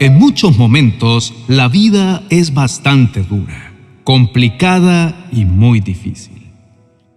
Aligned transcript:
En 0.00 0.16
muchos 0.16 0.56
momentos 0.56 1.34
la 1.48 1.66
vida 1.66 2.22
es 2.30 2.54
bastante 2.54 3.24
dura, 3.24 3.72
complicada 4.04 5.28
y 5.32 5.44
muy 5.44 5.80
difícil. 5.80 6.52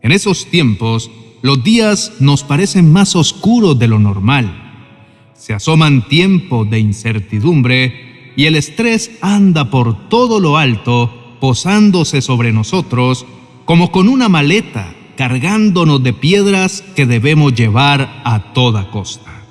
En 0.02 0.12
esos 0.12 0.48
tiempos, 0.48 1.12
los 1.44 1.64
días 1.64 2.14
nos 2.20 2.44
parecen 2.44 2.92
más 2.92 3.16
oscuros 3.16 3.78
de 3.78 3.88
lo 3.88 4.00
normal. 4.00 4.96
Se 5.36 5.54
asoman 5.54 6.08
tiempos 6.08 6.72
de 6.72 6.80
incertidumbre 6.80 8.34
y 8.36 8.46
el 8.46 8.56
estrés 8.56 9.12
anda 9.22 9.70
por 9.70 10.10
todo 10.10 10.40
lo 10.40 10.58
alto, 10.58 11.38
posándose 11.40 12.24
sobre 12.24 12.52
nosotros 12.52 13.28
como 13.66 13.92
con 13.92 14.10
una 14.10 14.28
maleta, 14.28 14.96
cargándonos 15.18 16.02
de 16.02 16.14
piedras 16.14 16.84
que 16.96 17.06
debemos 17.06 17.54
llevar 17.54 18.24
a 18.26 18.54
toda 18.54 18.90
costa. 18.90 19.44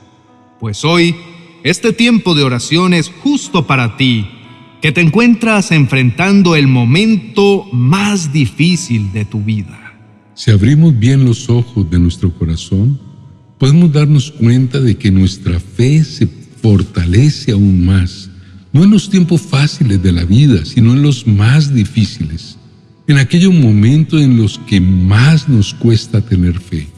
Pues 0.59 0.85
hoy 0.85 1.15
este 1.63 1.93
tiempo 1.93 2.35
de 2.35 2.43
oración 2.43 2.95
es 2.95 3.09
justo 3.09 3.67
para 3.67 3.99
ti, 3.99 4.27
que 4.81 4.93
te 4.93 5.03
encuentras 5.03 5.73
enfrentando 5.73 6.57
el 6.57 6.67
momento 6.67 7.67
más 7.71 8.33
difícil 8.33 9.13
de 9.13 9.27
tu 9.27 9.43
vida. 9.43 9.79
Si 10.35 10.51
abrimos 10.51 10.99
bien 10.99 11.27
los 11.27 11.51
ojos 11.51 11.91
de 11.91 11.99
nuestro 11.99 12.33
corazón, 12.33 12.99
podemos 13.59 13.93
darnos 13.93 14.31
cuenta 14.31 14.81
de 14.81 14.97
que 14.97 15.11
nuestra 15.11 15.61
fe 15.61 16.03
se 16.03 16.27
fortalece 16.27 17.53
aún 17.53 17.85
más, 17.85 18.31
no 18.73 18.83
en 18.83 18.91
los 18.91 19.11
tiempos 19.11 19.43
fáciles 19.43 20.03
de 20.03 20.13
la 20.13 20.25
vida, 20.25 20.65
sino 20.65 20.95
en 20.95 21.03
los 21.03 21.27
más 21.27 21.75
difíciles, 21.75 22.57
en 23.07 23.19
aquellos 23.19 23.53
momentos 23.53 24.23
en 24.23 24.39
los 24.39 24.59
que 24.61 24.81
más 24.81 25.47
nos 25.47 25.75
cuesta 25.75 26.23
tener 26.23 26.59
fe. 26.59 26.89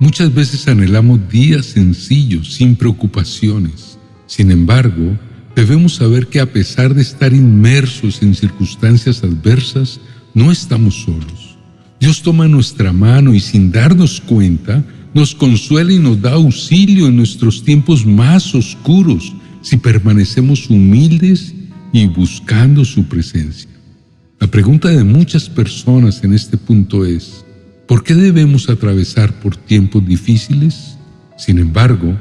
Muchas 0.00 0.34
veces 0.34 0.66
anhelamos 0.66 1.20
días 1.30 1.66
sencillos, 1.66 2.54
sin 2.54 2.74
preocupaciones 2.74 3.89
sin 4.30 4.52
embargo, 4.52 5.18
debemos 5.56 5.96
saber 5.96 6.28
que 6.28 6.38
a 6.38 6.52
pesar 6.52 6.94
de 6.94 7.02
estar 7.02 7.34
inmersos 7.34 8.22
en 8.22 8.36
circunstancias 8.36 9.24
adversas, 9.24 9.98
no 10.34 10.52
estamos 10.52 11.02
solos. 11.02 11.58
Dios 11.98 12.22
toma 12.22 12.46
nuestra 12.46 12.92
mano 12.92 13.34
y 13.34 13.40
sin 13.40 13.72
darnos 13.72 14.20
cuenta, 14.20 14.84
nos 15.14 15.34
consuela 15.34 15.92
y 15.92 15.98
nos 15.98 16.22
da 16.22 16.34
auxilio 16.34 17.08
en 17.08 17.16
nuestros 17.16 17.64
tiempos 17.64 18.06
más 18.06 18.54
oscuros 18.54 19.32
si 19.62 19.78
permanecemos 19.78 20.70
humildes 20.70 21.52
y 21.92 22.06
buscando 22.06 22.84
su 22.84 23.02
presencia. 23.06 23.68
La 24.38 24.46
pregunta 24.46 24.90
de 24.90 25.02
muchas 25.02 25.48
personas 25.48 26.22
en 26.22 26.34
este 26.34 26.56
punto 26.56 27.04
es, 27.04 27.44
¿por 27.88 28.04
qué 28.04 28.14
debemos 28.14 28.70
atravesar 28.70 29.40
por 29.40 29.56
tiempos 29.56 30.06
difíciles? 30.06 30.96
Sin 31.36 31.58
embargo, 31.58 32.16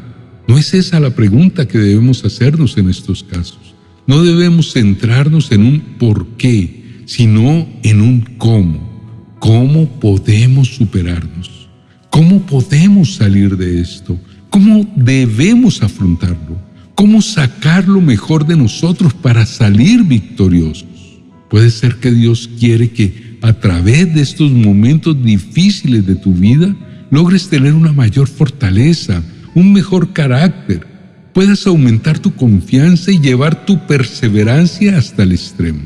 no 0.49 0.57
es 0.57 0.73
esa 0.73 0.99
la 0.99 1.11
pregunta 1.11 1.67
que 1.67 1.77
debemos 1.77 2.25
hacernos 2.25 2.75
en 2.79 2.89
estos 2.89 3.23
casos. 3.23 3.75
No 4.07 4.23
debemos 4.23 4.73
centrarnos 4.73 5.51
en 5.51 5.61
un 5.61 5.79
por 5.99 6.25
qué, 6.37 7.03
sino 7.05 7.67
en 7.83 8.01
un 8.01 8.21
cómo. 8.39 9.37
¿Cómo 9.37 9.87
podemos 9.99 10.69
superarnos? 10.69 11.69
¿Cómo 12.09 12.47
podemos 12.47 13.13
salir 13.13 13.57
de 13.57 13.79
esto? 13.79 14.19
¿Cómo 14.49 14.91
debemos 14.95 15.83
afrontarlo? 15.83 16.59
¿Cómo 16.95 17.21
sacar 17.21 17.87
lo 17.87 18.01
mejor 18.01 18.47
de 18.47 18.57
nosotros 18.57 19.13
para 19.13 19.45
salir 19.45 20.03
victoriosos? 20.03 21.21
Puede 21.47 21.69
ser 21.69 21.97
que 21.97 22.09
Dios 22.09 22.49
quiere 22.59 22.89
que 22.89 23.37
a 23.43 23.53
través 23.53 24.15
de 24.15 24.21
estos 24.21 24.49
momentos 24.49 25.23
difíciles 25.23 26.07
de 26.07 26.15
tu 26.15 26.33
vida 26.33 26.75
logres 27.11 27.49
tener 27.49 27.75
una 27.75 27.93
mayor 27.93 28.27
fortaleza, 28.27 29.21
un 29.59 29.73
mejor 29.73 30.13
carácter, 30.13 30.87
puedas 31.33 31.67
aumentar 31.67 32.17
tu 32.17 32.33
confianza 32.33 33.11
y 33.11 33.19
llevar 33.19 33.65
tu 33.65 33.85
perseverancia 33.85 34.97
hasta 34.97 35.23
el 35.23 35.33
extremo. 35.33 35.81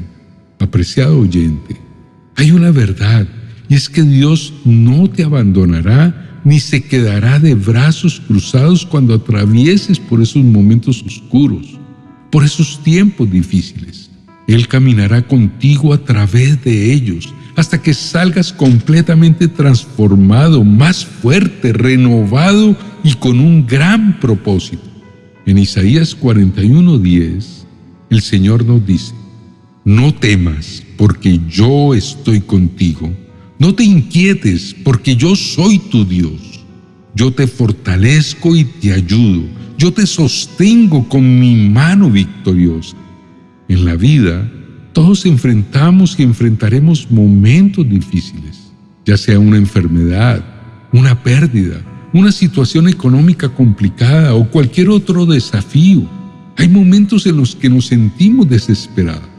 Apreciado 0.59 1.19
oyente, 1.19 1.75
hay 2.35 2.51
una 2.51 2.71
verdad 2.71 3.27
y 3.67 3.75
es 3.75 3.89
que 3.89 4.03
Dios 4.03 4.53
no 4.63 5.09
te 5.09 5.23
abandonará 5.23 6.41
ni 6.43 6.59
se 6.59 6.83
quedará 6.83 7.39
de 7.39 7.55
brazos 7.55 8.21
cruzados 8.27 8.85
cuando 8.85 9.15
atravieses 9.15 9.99
por 9.99 10.21
esos 10.21 10.43
momentos 10.43 11.03
oscuros, 11.03 11.79
por 12.31 12.43
esos 12.43 12.83
tiempos 12.83 13.31
difíciles. 13.31 14.11
Él 14.47 14.67
caminará 14.67 15.21
contigo 15.25 15.93
a 15.93 15.97
través 15.97 16.63
de 16.63 16.93
ellos 16.93 17.33
hasta 17.55 17.81
que 17.81 17.93
salgas 17.93 18.51
completamente 18.51 19.47
transformado, 19.47 20.63
más 20.63 21.05
fuerte, 21.05 21.71
renovado 21.71 22.75
y 23.03 23.13
con 23.15 23.39
un 23.39 23.65
gran 23.67 24.19
propósito. 24.19 24.89
En 25.45 25.57
Isaías 25.57 26.17
41:10, 26.17 27.65
el 28.09 28.21
Señor 28.21 28.65
nos 28.65 28.85
dice, 28.85 29.13
no 29.83 30.13
temas 30.13 30.83
porque 30.97 31.39
yo 31.49 31.93
estoy 31.93 32.39
contigo, 32.39 33.11
no 33.59 33.75
te 33.75 33.83
inquietes 33.83 34.73
porque 34.83 35.15
yo 35.15 35.35
soy 35.35 35.79
tu 35.79 36.05
Dios, 36.05 36.63
yo 37.13 37.33
te 37.33 37.47
fortalezco 37.47 38.55
y 38.55 38.63
te 38.63 38.93
ayudo, 38.93 39.43
yo 39.77 39.91
te 39.91 40.07
sostengo 40.07 41.07
con 41.09 41.39
mi 41.39 41.55
mano 41.55 42.09
victoriosa. 42.09 42.95
En 43.67 43.85
la 43.85 43.95
vida, 43.95 44.49
todos 44.93 45.25
enfrentamos 45.25 46.17
y 46.19 46.23
enfrentaremos 46.23 47.09
momentos 47.11 47.89
difíciles, 47.89 48.71
ya 49.05 49.17
sea 49.17 49.39
una 49.39 49.57
enfermedad, 49.57 50.45
una 50.93 51.21
pérdida, 51.21 51.81
una 52.13 52.31
situación 52.31 52.87
económica 52.87 53.49
complicada 53.49 54.35
o 54.35 54.49
cualquier 54.49 54.89
otro 54.89 55.25
desafío. 55.25 56.07
Hay 56.57 56.69
momentos 56.69 57.25
en 57.25 57.37
los 57.37 57.55
que 57.55 57.69
nos 57.69 57.87
sentimos 57.87 58.47
desesperados. 58.47 59.29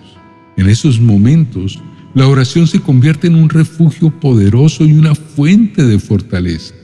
En 0.56 0.68
esos 0.68 1.00
momentos, 1.00 1.80
la 2.14 2.26
oración 2.26 2.66
se 2.66 2.80
convierte 2.80 3.28
en 3.28 3.36
un 3.36 3.48
refugio 3.48 4.10
poderoso 4.10 4.84
y 4.84 4.92
una 4.92 5.14
fuente 5.14 5.84
de 5.84 5.98
fortaleza. 5.98 6.74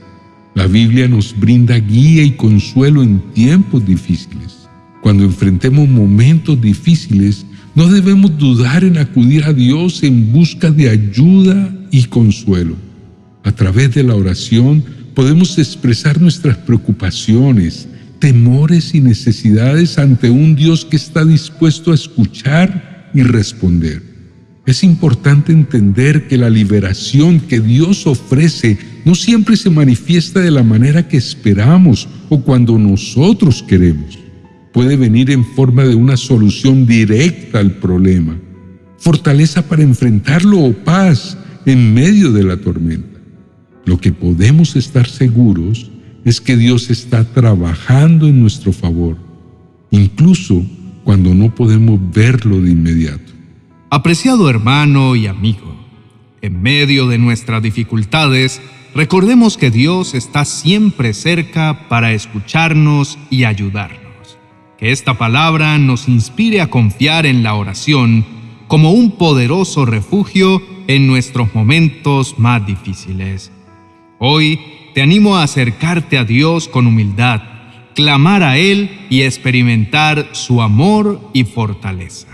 La 0.55 0.67
Biblia 0.67 1.07
nos 1.07 1.37
brinda 1.37 1.77
guía 1.77 2.23
y 2.23 2.31
consuelo 2.31 3.03
en 3.03 3.19
tiempos 3.33 3.85
difíciles. 3.85 4.67
Cuando 5.01 5.23
enfrentemos 5.23 5.87
momentos 5.89 6.59
difíciles, 6.61 7.45
no 7.75 7.87
debemos 7.87 8.37
dudar 8.37 8.83
en 8.83 8.97
acudir 8.97 9.45
a 9.45 9.53
Dios 9.53 10.03
en 10.03 10.31
busca 10.31 10.71
de 10.71 10.89
ayuda 10.89 11.73
y 11.91 12.03
consuelo. 12.03 12.75
A 13.43 13.51
través 13.53 13.93
de 13.95 14.03
la 14.03 14.15
oración, 14.15 14.83
podemos 15.13 15.57
expresar 15.57 16.21
nuestras 16.21 16.57
preocupaciones, 16.57 17.87
temores 18.19 18.93
y 18.93 19.01
necesidades 19.01 19.97
ante 19.97 20.29
un 20.29 20.55
Dios 20.55 20.85
que 20.85 20.95
está 20.95 21.25
dispuesto 21.25 21.91
a 21.91 21.95
escuchar 21.95 23.09
y 23.13 23.23
responder. 23.23 24.11
Es 24.65 24.83
importante 24.83 25.51
entender 25.51 26.27
que 26.27 26.37
la 26.37 26.49
liberación 26.49 27.39
que 27.39 27.59
Dios 27.59 28.05
ofrece 28.05 28.77
no 29.05 29.15
siempre 29.15 29.57
se 29.57 29.71
manifiesta 29.71 30.39
de 30.39 30.51
la 30.51 30.63
manera 30.63 31.07
que 31.07 31.17
esperamos 31.17 32.07
o 32.29 32.41
cuando 32.41 32.77
nosotros 32.77 33.63
queremos. 33.67 34.19
Puede 34.71 34.95
venir 34.95 35.31
en 35.31 35.43
forma 35.43 35.83
de 35.83 35.95
una 35.95 36.15
solución 36.15 36.85
directa 36.85 37.59
al 37.59 37.71
problema, 37.71 38.39
fortaleza 38.99 39.67
para 39.67 39.81
enfrentarlo 39.81 40.59
o 40.59 40.73
paz 40.73 41.37
en 41.65 41.93
medio 41.93 42.31
de 42.31 42.43
la 42.43 42.57
tormenta. 42.57 43.20
Lo 43.85 43.99
que 43.99 44.11
podemos 44.11 44.75
estar 44.75 45.07
seguros 45.07 45.89
es 46.23 46.39
que 46.39 46.55
Dios 46.55 46.89
está 46.89 47.23
trabajando 47.23 48.27
en 48.27 48.41
nuestro 48.41 48.73
favor, 48.73 49.17
incluso 49.89 50.63
cuando 51.03 51.33
no 51.33 51.53
podemos 51.53 51.99
verlo 52.13 52.61
de 52.61 52.71
inmediato. 52.71 53.31
Apreciado 53.89 54.49
hermano 54.49 55.15
y 55.15 55.27
amigo, 55.27 55.75
en 56.41 56.61
medio 56.61 57.07
de 57.07 57.17
nuestras 57.17 57.61
dificultades, 57.61 58.61
recordemos 58.93 59.57
que 59.57 59.71
Dios 59.71 60.13
está 60.13 60.45
siempre 60.45 61.13
cerca 61.13 61.87
para 61.89 62.13
escucharnos 62.13 63.17
y 63.29 63.43
ayudarnos. 63.43 63.99
Que 64.77 64.91
esta 64.91 65.17
palabra 65.17 65.77
nos 65.77 66.07
inspire 66.07 66.61
a 66.61 66.69
confiar 66.69 67.25
en 67.25 67.43
la 67.43 67.55
oración 67.55 68.25
como 68.67 68.91
un 68.91 69.17
poderoso 69.17 69.85
refugio 69.85 70.61
en 70.87 71.07
nuestros 71.07 71.53
momentos 71.53 72.39
más 72.39 72.65
difíciles. 72.65 73.51
Hoy 74.23 74.59
te 74.93 75.01
animo 75.01 75.35
a 75.35 75.41
acercarte 75.41 76.19
a 76.19 76.23
Dios 76.23 76.67
con 76.67 76.85
humildad, 76.85 77.41
clamar 77.95 78.43
a 78.43 78.59
Él 78.59 79.07
y 79.09 79.23
experimentar 79.23 80.29
su 80.33 80.61
amor 80.61 81.19
y 81.33 81.43
fortaleza. 81.43 82.27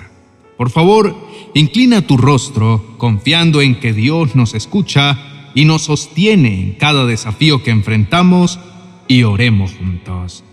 Por 0.57 0.69
favor, 0.69 1.15
inclina 1.53 2.01
tu 2.01 2.17
rostro 2.17 2.95
confiando 2.97 3.61
en 3.61 3.79
que 3.79 3.93
Dios 3.93 4.35
nos 4.35 4.53
escucha 4.53 5.17
y 5.55 5.63
nos 5.63 5.83
sostiene 5.83 6.61
en 6.61 6.71
cada 6.73 7.05
desafío 7.05 7.63
que 7.63 7.71
enfrentamos 7.71 8.59
y 9.07 9.23
oremos 9.23 9.71
juntos. 9.71 10.43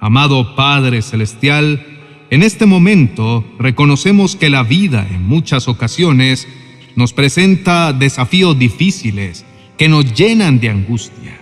Amado 0.00 0.56
Padre 0.56 1.02
Celestial, 1.02 1.84
en 2.30 2.42
este 2.42 2.64
momento 2.64 3.44
reconocemos 3.58 4.36
que 4.36 4.48
la 4.48 4.62
vida 4.62 5.06
en 5.10 5.22
muchas 5.28 5.68
ocasiones 5.68 6.48
nos 6.96 7.12
presenta 7.12 7.92
desafíos 7.92 8.58
difíciles 8.58 9.44
que 9.82 9.88
nos 9.88 10.14
llenan 10.14 10.60
de 10.60 10.68
angustia. 10.68 11.40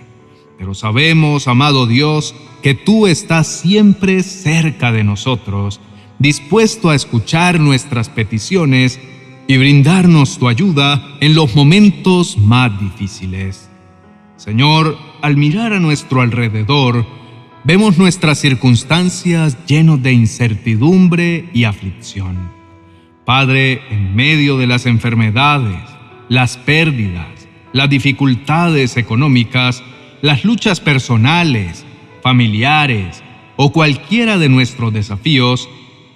Pero 0.57 0.73
sabemos, 0.73 1.47
amado 1.47 1.85
Dios, 1.85 2.33
que 2.63 2.73
tú 2.73 3.05
estás 3.05 3.45
siempre 3.45 4.23
cerca 4.23 4.91
de 4.91 5.03
nosotros, 5.03 5.79
dispuesto 6.17 6.89
a 6.89 6.95
escuchar 6.95 7.59
nuestras 7.59 8.09
peticiones 8.09 8.99
y 9.47 9.57
brindarnos 9.57 10.39
tu 10.39 10.47
ayuda 10.47 11.19
en 11.19 11.35
los 11.35 11.55
momentos 11.55 12.35
más 12.35 12.81
difíciles. 12.81 13.69
Señor, 14.37 14.97
al 15.21 15.37
mirar 15.37 15.73
a 15.73 15.79
nuestro 15.79 16.21
alrededor, 16.21 17.05
vemos 17.63 17.99
nuestras 17.99 18.39
circunstancias 18.39 19.55
llenos 19.67 20.01
de 20.01 20.13
incertidumbre 20.13 21.47
y 21.53 21.65
aflicción. 21.65 22.39
Padre, 23.23 23.83
en 23.91 24.15
medio 24.15 24.57
de 24.57 24.65
las 24.65 24.87
enfermedades, 24.87 25.79
las 26.27 26.57
pérdidas, 26.57 27.40
las 27.73 27.89
dificultades 27.89 28.97
económicas, 28.97 29.83
las 30.21 30.43
luchas 30.43 30.79
personales, 30.79 31.85
familiares 32.21 33.23
o 33.55 33.71
cualquiera 33.71 34.37
de 34.37 34.49
nuestros 34.49 34.93
desafíos, 34.93 35.69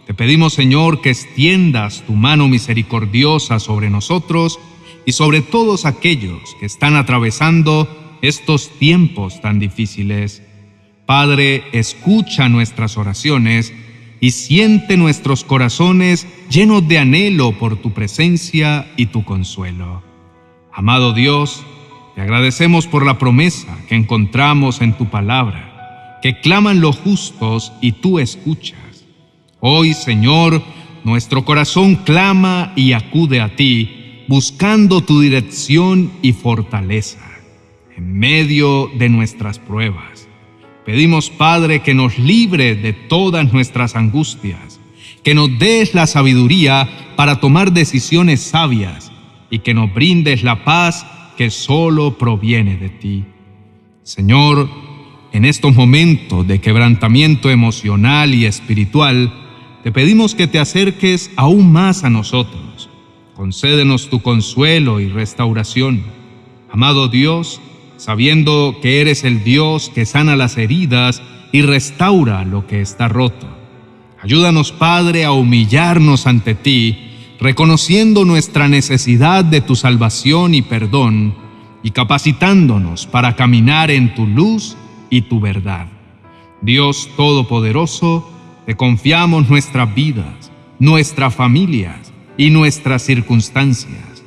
te 0.06 0.14
pedimos, 0.14 0.54
Señor, 0.54 1.02
que 1.02 1.10
extiendas 1.10 2.04
tu 2.06 2.14
mano 2.14 2.48
misericordiosa 2.48 3.60
sobre 3.60 3.90
nosotros 3.90 4.60
y 5.06 5.14
sobre 5.14 5.42
todos 5.42 5.86
aquellos 5.86 6.56
que 6.60 6.68
están 6.68 6.96
atravesando 6.96 8.18
estos 8.22 8.70
tiempos 8.78 9.42
tan 9.42 9.60
difíciles. 9.60 10.44
Padre, 11.08 11.64
escucha 11.72 12.50
nuestras 12.50 12.98
oraciones 12.98 13.74
y 14.20 14.32
siente 14.32 14.96
nuestros 14.96 15.44
corazones 15.44 16.28
llenos 16.50 16.88
de 16.88 17.00
anhelo 17.00 17.58
por 17.58 17.78
tu 17.78 17.92
presencia 17.92 18.88
y 18.98 19.08
tu 19.08 19.24
consuelo. 19.24 20.05
Amado 20.78 21.14
Dios, 21.14 21.64
te 22.16 22.22
agradecemos 22.22 22.86
por 22.86 23.06
la 23.06 23.18
promesa 23.18 23.78
que 23.88 23.96
encontramos 23.96 24.82
en 24.82 24.92
tu 24.92 25.06
palabra, 25.06 26.20
que 26.22 26.42
claman 26.42 26.82
los 26.82 26.98
justos 26.98 27.72
y 27.80 27.94
tú 27.94 28.20
escuchas. 28.20 29.06
Hoy, 29.62 29.94
Señor, 29.94 30.62
nuestro 31.06 31.46
corazón 31.46 31.96
clama 31.96 32.74
y 32.76 32.92
acude 32.92 33.40
a 33.40 33.56
ti, 33.56 34.26
buscando 34.28 35.00
tu 35.00 35.22
dirección 35.22 36.12
y 36.22 36.34
fortaleza 36.34 37.26
en 37.96 38.20
medio 38.20 38.92
de 38.98 39.08
nuestras 39.08 39.60
pruebas. 39.60 40.28
Pedimos, 40.86 41.30
Padre, 41.30 41.84
que 41.84 41.94
nos 41.94 42.20
libre 42.20 42.76
de 42.76 42.92
todas 42.92 43.54
nuestras 43.54 43.96
angustias, 43.96 44.82
que 45.24 45.36
nos 45.36 45.58
des 45.58 45.94
la 45.94 46.06
sabiduría 46.06 47.14
para 47.16 47.40
tomar 47.40 47.72
decisiones 47.72 48.42
sabias 48.42 49.05
y 49.56 49.60
que 49.60 49.74
nos 49.74 49.94
brindes 49.94 50.44
la 50.44 50.66
paz 50.66 51.06
que 51.38 51.50
solo 51.50 52.18
proviene 52.18 52.76
de 52.76 52.90
ti. 52.90 53.24
Señor, 54.04 54.70
en 55.32 55.46
estos 55.46 55.74
momentos 55.74 56.46
de 56.46 56.60
quebrantamiento 56.60 57.50
emocional 57.50 58.34
y 58.34 58.46
espiritual, 58.46 59.34
te 59.82 59.94
pedimos 59.94 60.36
que 60.36 60.48
te 60.48 60.60
acerques 60.60 61.32
aún 61.38 61.72
más 61.72 62.04
a 62.04 62.10
nosotros. 62.10 62.90
Concédenos 63.34 64.10
tu 64.10 64.22
consuelo 64.22 65.00
y 65.00 65.08
restauración. 65.08 66.04
Amado 66.70 67.08
Dios, 67.08 67.62
sabiendo 67.96 68.80
que 68.82 69.00
eres 69.00 69.24
el 69.24 69.46
Dios 69.46 69.90
que 69.90 70.06
sana 70.06 70.36
las 70.36 70.58
heridas 70.58 71.22
y 71.54 71.62
restaura 71.62 72.44
lo 72.44 72.68
que 72.68 72.82
está 72.82 73.08
roto. 73.08 73.48
Ayúdanos, 74.22 74.74
Padre, 74.74 75.24
a 75.24 75.32
humillarnos 75.32 76.28
ante 76.28 76.56
ti, 76.56 77.05
reconociendo 77.46 78.26
nuestra 78.26 78.68
necesidad 78.68 79.46
de 79.46 79.62
tu 79.62 79.76
salvación 79.76 80.56
y 80.56 80.64
perdón, 80.64 81.36
y 81.84 81.92
capacitándonos 81.92 83.06
para 83.06 83.36
caminar 83.36 83.92
en 83.92 84.16
tu 84.16 84.26
luz 84.26 84.76
y 85.12 85.22
tu 85.22 85.40
verdad. 85.40 85.86
Dios 86.64 87.08
Todopoderoso, 87.16 88.28
te 88.66 88.74
confiamos 88.74 89.48
nuestras 89.48 89.94
vidas, 89.94 90.52
nuestras 90.80 91.36
familias 91.36 92.12
y 92.36 92.50
nuestras 92.50 93.04
circunstancias. 93.04 94.24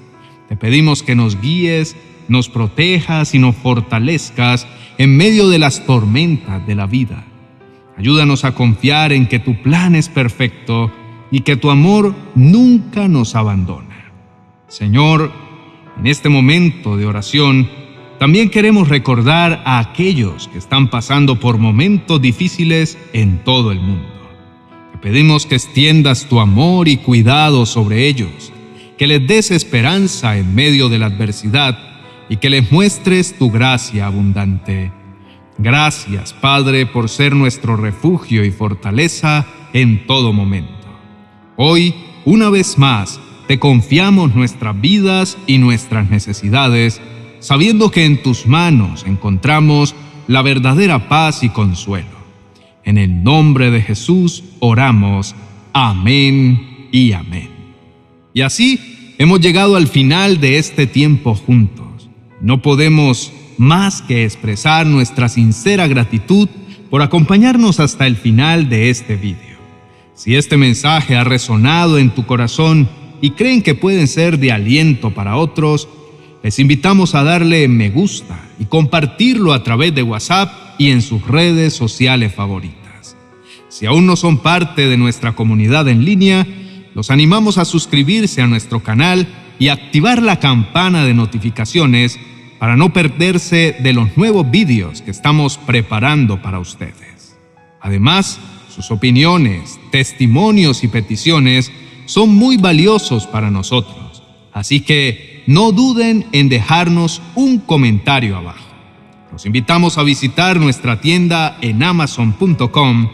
Te 0.49 0.56
pedimos 0.56 1.03
que 1.03 1.17
nos 1.17 1.41
guíes, 1.41 1.97
nos 2.29 2.49
protejas 2.49 3.35
y 3.35 3.41
nos 3.41 3.56
fortalezcas 3.56 4.69
en 4.97 5.17
medio 5.17 5.49
de 5.49 5.59
las 5.59 5.85
tormentas 5.85 6.65
de 6.69 6.76
la 6.76 6.87
vida. 6.87 7.25
Ayúdanos 7.97 8.44
a 8.44 8.55
confiar 8.55 9.12
en 9.12 9.26
que 9.26 9.41
tu 9.41 9.61
plan 9.61 9.97
es 9.97 10.09
perfecto 10.09 10.93
y 11.31 11.41
que 11.41 11.57
tu 11.57 11.71
amor 11.71 12.15
nunca 12.35 13.09
nos 13.09 13.35
abandona. 13.35 14.13
Señor, 14.69 15.33
en 15.99 16.07
este 16.07 16.29
momento 16.29 16.97
de 16.97 17.07
oración, 17.07 17.69
también 18.19 18.51
queremos 18.51 18.89
recordar 18.89 19.63
a 19.65 19.79
aquellos 19.79 20.49
que 20.49 20.59
están 20.59 20.91
pasando 20.91 21.39
por 21.39 21.59
momentos 21.59 22.21
difíciles 22.21 22.99
en 23.13 23.45
todo 23.45 23.73
el 23.73 23.81
mundo 23.81 24.19
pedimos 25.01 25.47
que 25.47 25.55
extiendas 25.55 26.27
tu 26.29 26.41
amor 26.41 26.89
y 26.89 26.97
cuidado 26.97 27.67
sobre 27.67 28.07
ellos, 28.09 28.53
que 28.97 29.07
les 29.07 29.27
des 29.27 29.51
esperanza 29.51 30.37
en 30.37 30.55
medio 30.55 30.89
de 30.89 30.99
la 30.99 31.07
adversidad 31.07 31.79
y 32.29 32.37
que 32.37 32.51
les 32.51 32.71
muestres 32.73 33.39
tu 33.39 33.51
gracia 33.51 34.07
abundante. 34.07 34.93
Gracias, 35.57 36.33
Padre, 36.33 36.87
por 36.87 37.09
ser 37.09 37.35
nuestro 37.35 37.77
refugio 37.77 38.45
y 38.45 38.51
fortaleza 38.51 39.47
en 39.73 40.07
todo 40.07 40.33
momento. 40.33 40.78
Hoy, 41.60 41.93
una 42.25 42.50
vez 42.50 42.78
más, 42.78 43.19
te 43.49 43.58
confiamos 43.58 44.32
nuestras 44.32 44.81
vidas 44.81 45.37
y 45.49 45.58
nuestras 45.58 46.08
necesidades, 46.08 47.00
sabiendo 47.40 47.90
que 47.90 48.05
en 48.05 48.22
tus 48.22 48.46
manos 48.46 49.05
encontramos 49.05 49.96
la 50.28 50.43
verdadera 50.43 51.08
paz 51.08 51.43
y 51.43 51.49
consuelo. 51.49 52.16
En 52.84 52.96
el 52.96 53.25
nombre 53.25 53.72
de 53.72 53.82
Jesús 53.82 54.44
oramos. 54.60 55.34
Amén 55.72 56.88
y 56.93 57.10
amén. 57.10 57.50
Y 58.32 58.43
así 58.43 59.14
hemos 59.19 59.40
llegado 59.40 59.75
al 59.75 59.88
final 59.88 60.38
de 60.38 60.58
este 60.58 60.87
tiempo 60.87 61.34
juntos. 61.34 62.08
No 62.40 62.62
podemos 62.62 63.32
más 63.56 64.00
que 64.00 64.22
expresar 64.22 64.87
nuestra 64.87 65.28
sincera 65.28 65.88
gratitud 65.88 66.49
por 66.88 67.02
acompañarnos 67.02 67.81
hasta 67.81 68.06
el 68.06 68.14
final 68.14 68.69
de 68.69 68.90
este 68.90 69.16
video. 69.16 69.48
Si 70.19 70.35
este 70.35 70.56
mensaje 70.56 71.15
ha 71.15 71.23
resonado 71.23 71.97
en 71.97 72.11
tu 72.11 72.26
corazón 72.26 72.88
y 73.20 73.31
creen 73.31 73.62
que 73.62 73.76
pueden 73.76 74.09
ser 74.09 74.41
de 74.41 74.50
aliento 74.50 75.15
para 75.15 75.37
otros, 75.37 75.88
les 76.43 76.59
invitamos 76.59 77.15
a 77.15 77.23
darle 77.23 77.69
me 77.69 77.88
gusta 77.88 78.49
y 78.59 78.65
compartirlo 78.65 79.53
a 79.53 79.62
través 79.62 79.94
de 79.94 80.03
WhatsApp 80.03 80.53
y 80.76 80.91
en 80.91 81.03
sus 81.03 81.25
redes 81.25 81.73
sociales 81.73 82.35
favoritas. 82.35 83.17
Si 83.69 83.87
aún 83.87 84.06
no 84.06 84.17
son 84.17 84.38
parte 84.38 84.88
de 84.88 84.97
nuestra 84.97 85.37
comunidad 85.37 85.87
en 85.87 86.05
línea, 86.05 86.44
los 86.97 87.12
animamos 87.12 87.56
a 87.56 87.65
suscribirse 87.65 88.43
a 88.43 88.48
nuestro 88.48 88.82
canal 88.82 89.29
y 89.60 89.69
activar 89.69 90.20
la 90.20 90.41
campana 90.41 91.05
de 91.05 91.15
notificaciones 91.15 92.19
para 92.58 92.77
no 92.77 92.93
perderse 92.93 93.77
de 93.79 93.93
los 93.93 94.17
nuevos 94.17 94.51
vídeos 94.51 95.01
que 95.01 95.13
estamos 95.13 95.58
preparando 95.58 96.43
para 96.43 96.58
ustedes. 96.58 97.39
Además, 97.81 98.41
sus 98.79 98.93
opiniones, 98.93 99.81
testimonios 99.91 100.85
y 100.85 100.89
peticiones 100.89 101.73
son 102.06 102.32
muy 102.32 102.58
valiosos 102.58 103.27
para 103.27 103.51
nosotros, 103.51 104.23
así 104.53 104.82
que 104.82 105.43
no 105.49 105.73
duden 105.73 106.27
en 106.31 106.49
dejarnos 106.49 107.20
un 107.35 107.58
comentario 107.58 108.37
abajo. 108.37 108.65
Los 109.32 109.47
invitamos 109.47 109.99
a 109.99 110.05
visitar 110.05 110.61
nuestra 110.61 111.01
tienda 111.01 111.58
en 111.61 111.82
amazon.com 111.82 113.08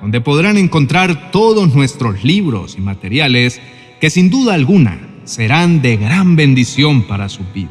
donde 0.00 0.20
podrán 0.20 0.56
encontrar 0.56 1.30
todos 1.30 1.72
nuestros 1.76 2.24
libros 2.24 2.74
y 2.76 2.80
materiales 2.80 3.60
que 4.00 4.10
sin 4.10 4.30
duda 4.30 4.54
alguna 4.54 4.98
serán 5.22 5.80
de 5.80 5.96
gran 5.96 6.34
bendición 6.34 7.02
para 7.02 7.28
sus 7.28 7.46
vidas. 7.54 7.70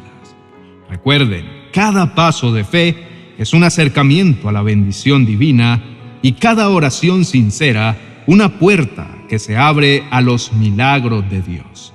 Recuerden, 0.88 1.44
cada 1.74 2.14
paso 2.14 2.52
de 2.52 2.64
fe 2.64 2.96
es 3.36 3.52
un 3.52 3.64
acercamiento 3.64 4.48
a 4.48 4.52
la 4.52 4.62
bendición 4.62 5.26
divina 5.26 5.93
y 6.24 6.32
cada 6.32 6.70
oración 6.70 7.26
sincera 7.26 7.96
una 8.26 8.58
puerta 8.58 9.06
que 9.28 9.38
se 9.38 9.58
abre 9.58 10.02
a 10.10 10.22
los 10.22 10.54
milagros 10.54 11.28
de 11.30 11.42
Dios. 11.42 11.92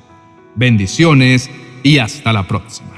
Bendiciones 0.56 1.50
y 1.82 1.98
hasta 1.98 2.32
la 2.32 2.48
próxima. 2.48 2.92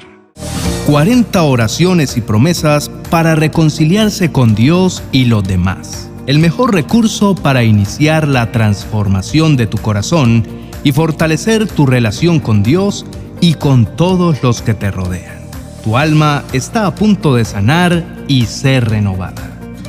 40 0.88 1.41
oraciones 1.43 2.17
y 2.17 2.21
promesas 2.21 2.89
para 3.09 3.35
reconciliarse 3.35 4.31
con 4.31 4.55
Dios 4.55 5.01
y 5.13 5.25
los 5.25 5.43
demás 5.43 6.11
el 6.27 6.39
mejor 6.39 6.73
recurso 6.73 7.33
para 7.33 7.63
iniciar 7.63 8.27
la 8.27 8.51
transformación 8.51 9.55
de 9.57 9.67
tu 9.67 9.77
corazón 9.77 10.45
y 10.83 10.91
fortalecer 10.91 11.67
tu 11.67 11.85
relación 11.85 12.39
con 12.39 12.61
Dios 12.61 13.05
y 13.39 13.55
con 13.55 13.85
todos 13.95 14.43
los 14.43 14.61
que 14.61 14.73
te 14.73 14.91
rodean. 14.91 15.41
Tu 15.83 15.97
alma 15.97 16.43
está 16.53 16.85
a 16.85 16.95
punto 16.95 17.35
de 17.35 17.45
sanar 17.45 18.05
y 18.27 18.45
ser 18.45 18.89
renovada. 18.89 19.50